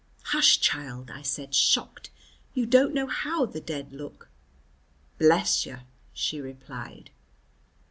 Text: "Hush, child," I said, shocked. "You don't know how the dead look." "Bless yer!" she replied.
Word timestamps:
"Hush, 0.23 0.59
child," 0.59 1.11
I 1.11 1.21
said, 1.21 1.53
shocked. 1.53 2.09
"You 2.55 2.65
don't 2.65 2.95
know 2.95 3.05
how 3.05 3.45
the 3.45 3.61
dead 3.61 3.93
look." 3.93 4.29
"Bless 5.19 5.63
yer!" 5.63 5.83
she 6.11 6.41
replied. 6.41 7.11